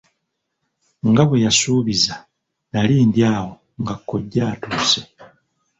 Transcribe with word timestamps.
Nga 1.09 1.23
bwe 1.27 1.43
yasuubiza, 1.45 2.15
nali 2.71 2.95
ndi 3.07 3.21
awo 3.35 3.51
nga 3.81 3.95
kkojja 3.97 4.43
atuuse. 4.53 5.01